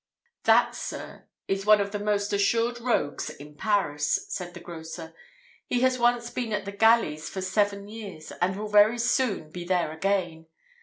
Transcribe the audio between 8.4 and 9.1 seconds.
and will very